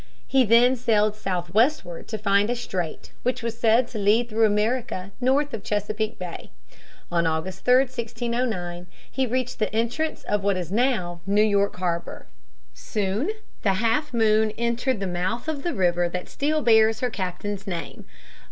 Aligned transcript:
He 0.25 0.43
then 0.43 0.75
sailed 0.75 1.15
southwestward 1.15 2.07
to 2.07 2.17
find 2.17 2.49
a 2.49 2.55
strait, 2.55 3.11
which 3.21 3.43
was 3.43 3.55
said 3.59 3.87
to 3.89 3.99
lead 3.99 4.29
through 4.29 4.47
America, 4.47 5.11
north 5.21 5.53
of 5.53 5.63
Chesapeake 5.63 6.17
Bay. 6.17 6.49
On 7.11 7.27
August 7.27 7.65
3, 7.65 7.81
1609, 7.81 8.87
he 9.11 9.27
reached 9.27 9.59
the 9.59 9.71
entrance 9.71 10.23
of 10.23 10.43
what 10.43 10.57
is 10.57 10.71
now 10.71 11.21
New 11.27 11.43
York 11.43 11.75
harbor. 11.75 12.25
Soon 12.73 13.29
the 13.61 13.73
Half 13.75 14.11
Moon 14.11 14.49
entered 14.57 14.99
the 14.99 15.05
mouth 15.05 15.47
of 15.47 15.61
the 15.61 15.75
river 15.75 16.09
that 16.09 16.27
still 16.27 16.63
bears 16.63 17.01
her 17.01 17.11
captain's 17.11 17.67
name. 17.67 18.05